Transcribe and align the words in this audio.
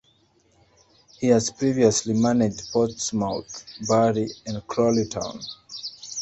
He 1.19 1.27
has 1.27 1.51
previously 1.51 2.15
managed 2.15 2.71
Portsmouth, 2.71 3.63
Bury 3.87 4.29
and 4.47 4.65
Crawley 4.65 5.05
Town. 5.07 5.39